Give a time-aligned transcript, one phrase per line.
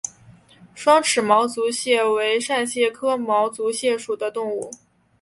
[0.73, 4.71] 双齿毛足蟹为扇蟹科毛足蟹属的动物。